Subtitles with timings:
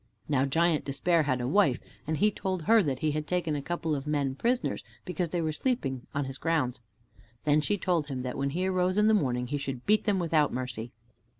[0.27, 3.93] Now Giant Despair had a wife, and he told her he had taken a couple
[3.95, 6.81] of men prisoners, because they were sleeping on his grounds.
[7.43, 10.17] Then she told him that, when he arose in the morning, he should beat them
[10.17, 10.91] without mercy.